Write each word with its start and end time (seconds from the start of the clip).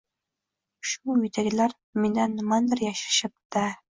Shu, 0.91 1.01
uyidagilar 1.15 1.75
mendan 2.05 2.35
nimanidir 2.39 2.83
yashirishyapti-da... 2.87 3.65